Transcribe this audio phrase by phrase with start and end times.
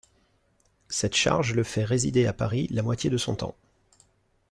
[0.89, 3.53] Cette charge le fait résider à Paris la moitié de son temps.